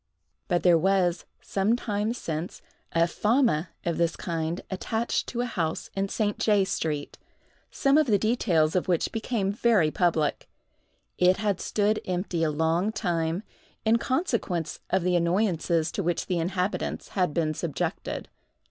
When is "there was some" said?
0.63-1.75